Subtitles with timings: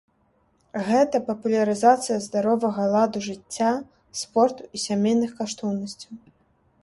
[0.87, 3.71] Гэта папулярызацыя здаровага ладу жыцця,
[4.21, 6.11] спорту і сямейных каштоўнасцяў.